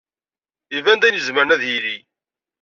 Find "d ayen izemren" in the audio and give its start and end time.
1.01-1.53